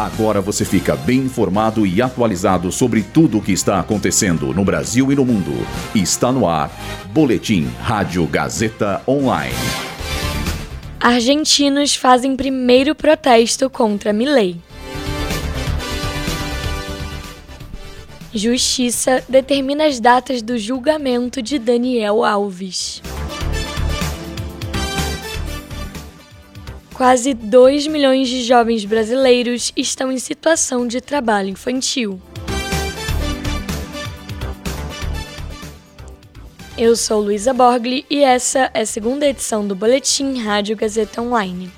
[0.00, 5.12] Agora você fica bem informado e atualizado sobre tudo o que está acontecendo no Brasil
[5.12, 5.52] e no mundo.
[5.94, 6.70] Está no ar.
[7.12, 9.54] Boletim Rádio Gazeta Online.
[10.98, 14.56] Argentinos fazem primeiro protesto contra Milei.
[18.32, 23.02] Justiça determina as datas do julgamento de Daniel Alves.
[27.00, 32.20] Quase 2 milhões de jovens brasileiros estão em situação de trabalho infantil.
[36.76, 41.72] Eu sou Luísa Borgli e essa é a segunda edição do Boletim Rádio Gazeta Online.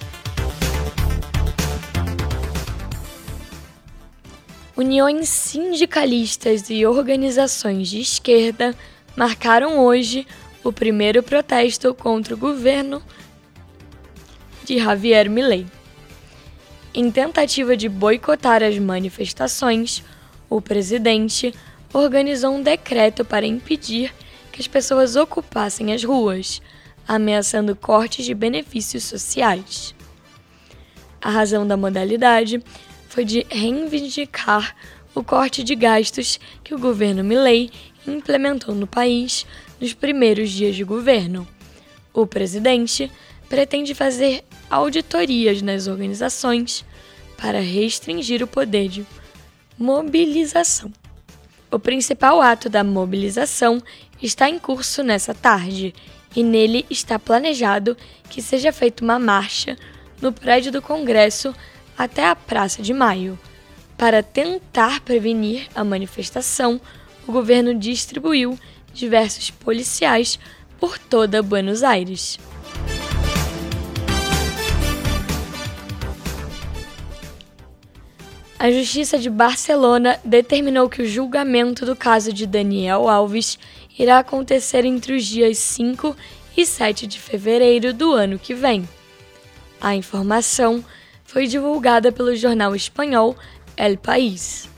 [4.77, 8.75] Uniões sindicalistas e organizações de esquerda
[9.15, 10.27] marcaram hoje
[10.65, 13.01] o primeiro protesto contra o governo
[14.65, 15.67] de Javier Milei.
[16.95, 20.03] Em tentativa de boicotar as manifestações,
[20.49, 21.55] o presidente
[21.93, 24.13] organizou um decreto para impedir
[24.53, 26.61] que as pessoas ocupassem as ruas,
[27.09, 29.95] ameaçando cortes de benefícios sociais.
[31.21, 32.63] A razão da modalidade
[33.09, 34.77] foi de reivindicar
[35.15, 37.71] o corte de gastos que o governo Milley
[38.07, 39.47] implementou no país
[39.81, 41.47] nos primeiros dias de governo.
[42.13, 43.11] O presidente
[43.49, 46.83] pretende fazer auditorias nas organizações
[47.37, 49.07] para restringir o poder de
[49.79, 50.91] mobilização.
[51.71, 53.83] O principal ato da mobilização
[54.23, 55.95] está em curso nessa tarde
[56.35, 57.97] e nele está planejado
[58.31, 59.77] que seja feita uma marcha
[60.23, 61.55] no prédio do Congresso
[61.97, 63.39] até a Praça de Maio.
[63.99, 66.81] Para tentar prevenir a manifestação,
[67.29, 68.59] o governo distribuiu
[68.95, 70.39] diversos policiais
[70.81, 72.39] por toda Buenos Aires.
[78.63, 83.59] A Justiça de Barcelona determinou que o julgamento do caso de Daniel Alves
[83.99, 86.17] irá acontecer entre os dias 5
[86.57, 88.89] e 7 de fevereiro do ano que vem.
[89.81, 90.85] A informação
[91.25, 93.37] foi divulgada pelo jornal espanhol
[93.77, 94.71] El País.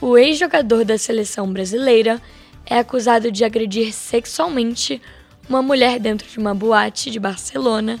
[0.00, 2.18] O ex-jogador da seleção brasileira
[2.64, 4.98] é acusado de agredir sexualmente
[5.46, 8.00] uma mulher dentro de uma boate de Barcelona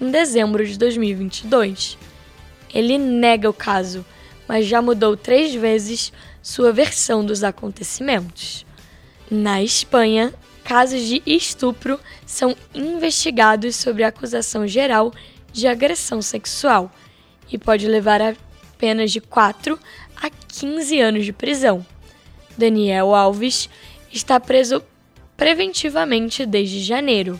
[0.00, 1.98] em dezembro de 2022.
[2.72, 4.06] Ele nega o caso
[4.48, 8.64] mas já mudou três vezes sua versão dos acontecimentos.
[9.30, 10.32] Na Espanha,
[10.64, 15.12] casos de estupro são investigados sobre a acusação geral
[15.52, 16.90] de agressão sexual
[17.50, 18.34] e pode levar a
[18.78, 19.78] penas de 4
[20.16, 21.84] a 15 anos de prisão.
[22.56, 23.68] Daniel Alves
[24.12, 24.82] está preso
[25.36, 27.38] preventivamente desde janeiro,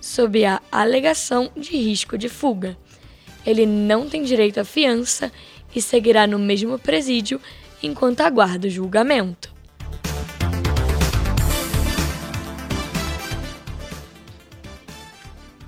[0.00, 2.76] sob a alegação de risco de fuga.
[3.44, 5.30] Ele não tem direito à fiança
[5.74, 7.40] e seguirá no mesmo presídio
[7.82, 9.52] enquanto aguarda o julgamento.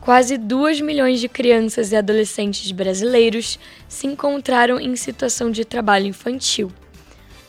[0.00, 3.59] Quase 2 milhões de crianças e adolescentes brasileiros
[3.89, 6.71] se encontraram em situação de trabalho infantil.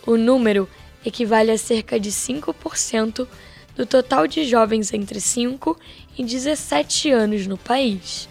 [0.08, 0.68] O número
[1.06, 3.28] equivale a cerca de 5%
[3.76, 5.80] do total de jovens entre 5
[6.18, 8.28] e 17 anos no país.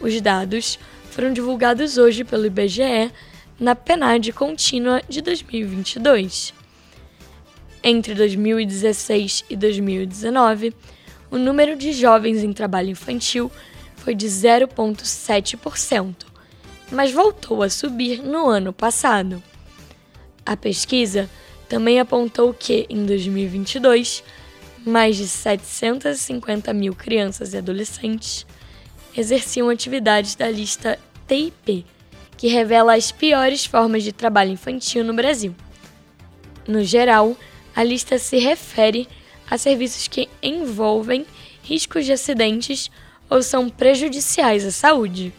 [0.00, 0.78] Os dados
[1.10, 3.12] foram divulgados hoje pelo IBGE
[3.62, 6.52] na PNAD contínua de 2022.
[7.80, 10.74] Entre 2016 e 2019,
[11.30, 13.52] o número de jovens em trabalho infantil
[13.98, 16.26] foi de 0,7%,
[16.90, 19.40] mas voltou a subir no ano passado.
[20.44, 21.30] A pesquisa
[21.68, 24.24] também apontou que, em 2022,
[24.84, 28.44] mais de 750 mil crianças e adolescentes
[29.16, 31.86] exerciam atividades da lista TIP,
[32.42, 35.54] que revela as piores formas de trabalho infantil no Brasil.
[36.66, 37.36] No geral,
[37.72, 39.08] a lista se refere
[39.48, 41.24] a serviços que envolvem
[41.62, 42.90] riscos de acidentes
[43.30, 45.32] ou são prejudiciais à saúde.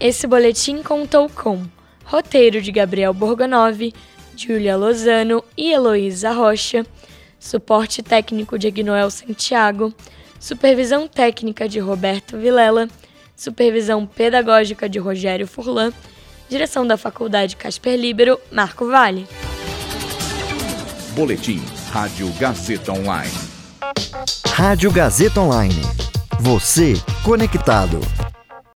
[0.00, 1.66] Esse boletim contou com
[2.02, 3.92] roteiro de Gabriel Borgonov,
[4.34, 6.86] Júlia Lozano e Heloísa Rocha,
[7.38, 9.92] suporte técnico de Agnoel Santiago,
[10.38, 12.88] supervisão técnica de Roberto Vilela,
[13.36, 15.92] supervisão pedagógica de Rogério Furlan,
[16.48, 19.26] direção da Faculdade Casper Libero, Marco Vale.
[21.14, 23.32] Boletim Rádio Gazeta Online.
[24.46, 25.82] Rádio Gazeta Online.
[26.40, 26.94] Você
[27.24, 27.98] conectado.